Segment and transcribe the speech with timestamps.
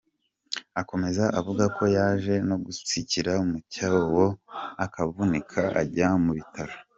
[0.81, 4.25] Akomeza avuga ko yaje no gutsikira mu cyobo
[4.85, 6.75] akavunika, ajya mu bitaro.